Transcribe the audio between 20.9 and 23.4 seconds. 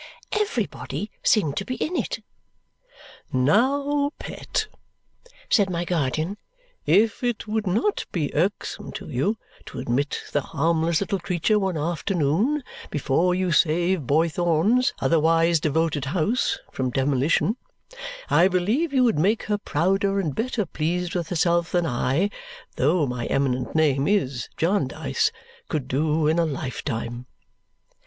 with herself than I though my